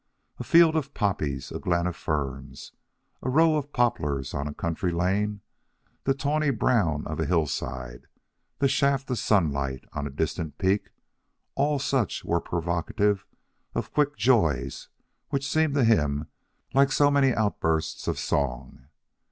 [0.39, 2.71] A field of poppies, a glen of ferns,
[3.21, 5.41] a row of poplars on a country lane,
[6.05, 8.07] the tawny brown of a hillside,
[8.57, 10.89] the shaft of sunlight on a distant peak
[11.53, 13.27] all such were provocative
[13.75, 14.89] of quick joys
[15.29, 16.25] which seemed to him
[16.73, 18.87] like so many outbursts of song.